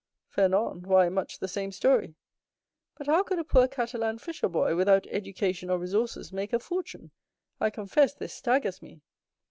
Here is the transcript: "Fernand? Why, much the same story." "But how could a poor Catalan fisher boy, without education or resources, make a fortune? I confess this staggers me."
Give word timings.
"Fernand? 0.29 0.87
Why, 0.87 1.09
much 1.09 1.37
the 1.37 1.47
same 1.47 1.71
story." 1.71 2.15
"But 2.97 3.05
how 3.05 3.21
could 3.21 3.37
a 3.37 3.43
poor 3.43 3.67
Catalan 3.67 4.17
fisher 4.17 4.49
boy, 4.49 4.75
without 4.75 5.05
education 5.11 5.69
or 5.69 5.77
resources, 5.77 6.33
make 6.33 6.53
a 6.53 6.57
fortune? 6.59 7.11
I 7.59 7.69
confess 7.69 8.15
this 8.15 8.33
staggers 8.33 8.81
me." 8.81 9.01